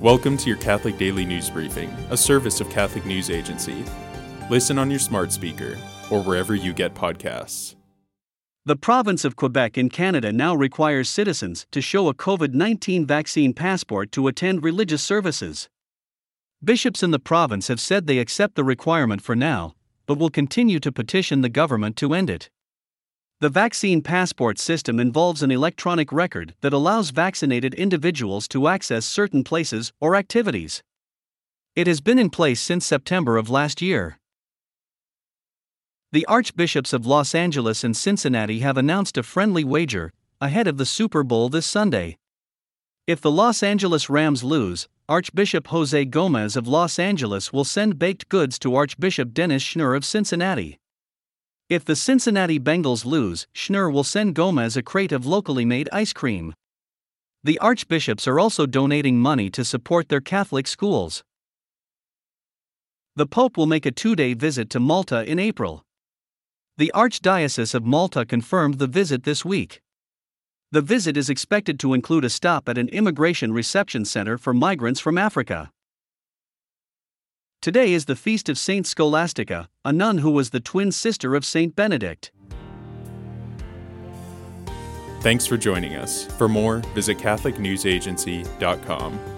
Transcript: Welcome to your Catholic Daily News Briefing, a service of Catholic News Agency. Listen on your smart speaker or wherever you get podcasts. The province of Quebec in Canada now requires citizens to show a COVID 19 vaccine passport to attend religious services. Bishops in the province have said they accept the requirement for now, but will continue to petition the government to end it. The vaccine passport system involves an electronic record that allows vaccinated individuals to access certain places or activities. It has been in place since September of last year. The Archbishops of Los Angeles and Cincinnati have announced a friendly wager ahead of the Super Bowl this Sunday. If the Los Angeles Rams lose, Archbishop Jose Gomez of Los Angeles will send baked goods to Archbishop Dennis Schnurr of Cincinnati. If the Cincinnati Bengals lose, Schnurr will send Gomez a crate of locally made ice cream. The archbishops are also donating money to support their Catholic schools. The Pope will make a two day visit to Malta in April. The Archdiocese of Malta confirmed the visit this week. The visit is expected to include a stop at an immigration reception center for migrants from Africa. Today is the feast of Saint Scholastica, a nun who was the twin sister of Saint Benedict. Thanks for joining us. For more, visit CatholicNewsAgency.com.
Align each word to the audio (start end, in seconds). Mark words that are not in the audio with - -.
Welcome 0.00 0.36
to 0.36 0.48
your 0.48 0.58
Catholic 0.58 0.96
Daily 0.96 1.24
News 1.24 1.50
Briefing, 1.50 1.90
a 2.10 2.16
service 2.16 2.60
of 2.60 2.70
Catholic 2.70 3.04
News 3.04 3.30
Agency. 3.30 3.84
Listen 4.48 4.78
on 4.78 4.90
your 4.90 5.00
smart 5.00 5.32
speaker 5.32 5.76
or 6.08 6.22
wherever 6.22 6.54
you 6.54 6.72
get 6.72 6.94
podcasts. 6.94 7.74
The 8.64 8.76
province 8.76 9.24
of 9.24 9.34
Quebec 9.34 9.76
in 9.76 9.88
Canada 9.88 10.32
now 10.32 10.54
requires 10.54 11.08
citizens 11.08 11.66
to 11.72 11.80
show 11.80 12.06
a 12.06 12.14
COVID 12.14 12.54
19 12.54 13.06
vaccine 13.06 13.52
passport 13.52 14.12
to 14.12 14.28
attend 14.28 14.62
religious 14.62 15.02
services. 15.02 15.68
Bishops 16.62 17.02
in 17.02 17.10
the 17.10 17.18
province 17.18 17.66
have 17.66 17.80
said 17.80 18.06
they 18.06 18.20
accept 18.20 18.54
the 18.54 18.62
requirement 18.62 19.20
for 19.20 19.34
now, 19.34 19.74
but 20.06 20.16
will 20.16 20.30
continue 20.30 20.78
to 20.78 20.92
petition 20.92 21.40
the 21.40 21.48
government 21.48 21.96
to 21.96 22.14
end 22.14 22.30
it. 22.30 22.50
The 23.40 23.48
vaccine 23.48 24.02
passport 24.02 24.58
system 24.58 24.98
involves 24.98 25.44
an 25.44 25.52
electronic 25.52 26.10
record 26.10 26.56
that 26.60 26.72
allows 26.72 27.10
vaccinated 27.10 27.72
individuals 27.72 28.48
to 28.48 28.66
access 28.66 29.06
certain 29.06 29.44
places 29.44 29.92
or 30.00 30.16
activities. 30.16 30.82
It 31.76 31.86
has 31.86 32.00
been 32.00 32.18
in 32.18 32.30
place 32.30 32.60
since 32.60 32.84
September 32.84 33.36
of 33.36 33.48
last 33.48 33.80
year. 33.80 34.18
The 36.10 36.26
Archbishops 36.26 36.92
of 36.92 37.06
Los 37.06 37.32
Angeles 37.32 37.84
and 37.84 37.96
Cincinnati 37.96 38.58
have 38.58 38.76
announced 38.76 39.16
a 39.16 39.22
friendly 39.22 39.62
wager 39.62 40.12
ahead 40.40 40.66
of 40.66 40.76
the 40.76 40.86
Super 40.86 41.22
Bowl 41.22 41.48
this 41.48 41.66
Sunday. 41.66 42.18
If 43.06 43.20
the 43.20 43.30
Los 43.30 43.62
Angeles 43.62 44.10
Rams 44.10 44.42
lose, 44.42 44.88
Archbishop 45.08 45.68
Jose 45.68 46.04
Gomez 46.06 46.56
of 46.56 46.66
Los 46.66 46.98
Angeles 46.98 47.52
will 47.52 47.64
send 47.64 48.00
baked 48.00 48.28
goods 48.28 48.58
to 48.58 48.74
Archbishop 48.74 49.32
Dennis 49.32 49.62
Schnurr 49.62 49.96
of 49.96 50.04
Cincinnati. 50.04 50.80
If 51.68 51.84
the 51.84 51.96
Cincinnati 51.96 52.58
Bengals 52.58 53.04
lose, 53.04 53.46
Schnurr 53.54 53.92
will 53.92 54.02
send 54.02 54.34
Gomez 54.34 54.74
a 54.74 54.82
crate 54.82 55.12
of 55.12 55.26
locally 55.26 55.66
made 55.66 55.90
ice 55.92 56.14
cream. 56.14 56.54
The 57.44 57.58
archbishops 57.58 58.26
are 58.26 58.40
also 58.40 58.64
donating 58.64 59.20
money 59.20 59.50
to 59.50 59.66
support 59.66 60.08
their 60.08 60.22
Catholic 60.22 60.66
schools. 60.66 61.22
The 63.16 63.26
Pope 63.26 63.58
will 63.58 63.66
make 63.66 63.84
a 63.84 63.90
two 63.90 64.16
day 64.16 64.32
visit 64.32 64.70
to 64.70 64.80
Malta 64.80 65.30
in 65.30 65.38
April. 65.38 65.84
The 66.78 66.90
Archdiocese 66.94 67.74
of 67.74 67.84
Malta 67.84 68.24
confirmed 68.24 68.78
the 68.78 68.86
visit 68.86 69.24
this 69.24 69.44
week. 69.44 69.82
The 70.70 70.80
visit 70.80 71.18
is 71.18 71.28
expected 71.28 71.78
to 71.80 71.92
include 71.92 72.24
a 72.24 72.30
stop 72.30 72.68
at 72.70 72.78
an 72.78 72.88
immigration 72.88 73.52
reception 73.52 74.06
center 74.06 74.38
for 74.38 74.54
migrants 74.54 75.00
from 75.00 75.18
Africa. 75.18 75.70
Today 77.60 77.92
is 77.92 78.04
the 78.04 78.14
feast 78.14 78.48
of 78.48 78.56
Saint 78.56 78.86
Scholastica, 78.86 79.68
a 79.84 79.92
nun 79.92 80.18
who 80.18 80.30
was 80.30 80.50
the 80.50 80.60
twin 80.60 80.92
sister 80.92 81.34
of 81.34 81.44
Saint 81.44 81.74
Benedict. 81.74 82.30
Thanks 85.22 85.44
for 85.44 85.56
joining 85.56 85.96
us. 85.96 86.26
For 86.38 86.48
more, 86.48 86.78
visit 86.94 87.18
CatholicNewsAgency.com. 87.18 89.37